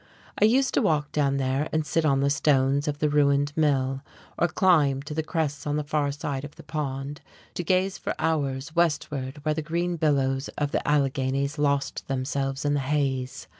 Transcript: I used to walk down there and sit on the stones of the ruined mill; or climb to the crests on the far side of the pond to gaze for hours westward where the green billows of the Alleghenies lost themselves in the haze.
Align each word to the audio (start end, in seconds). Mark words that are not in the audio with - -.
I 0.41 0.45
used 0.45 0.73
to 0.73 0.81
walk 0.81 1.11
down 1.11 1.37
there 1.37 1.69
and 1.71 1.85
sit 1.85 2.05
on 2.05 2.21
the 2.21 2.31
stones 2.31 2.87
of 2.87 2.97
the 2.97 3.07
ruined 3.07 3.53
mill; 3.55 4.01
or 4.35 4.47
climb 4.47 5.03
to 5.03 5.13
the 5.13 5.21
crests 5.21 5.67
on 5.67 5.75
the 5.77 5.83
far 5.83 6.11
side 6.11 6.43
of 6.43 6.55
the 6.55 6.63
pond 6.63 7.21
to 7.53 7.63
gaze 7.63 7.99
for 7.99 8.15
hours 8.17 8.75
westward 8.75 9.45
where 9.45 9.53
the 9.53 9.61
green 9.61 9.97
billows 9.97 10.47
of 10.57 10.71
the 10.71 10.81
Alleghenies 10.89 11.59
lost 11.59 12.07
themselves 12.07 12.65
in 12.65 12.73
the 12.73 12.79
haze. 12.79 13.45